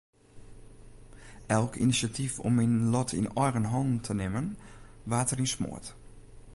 [1.55, 4.47] Elk inisjatyf om myn lot yn eigen hannen te nimmen
[5.09, 5.87] waard deryn smoard.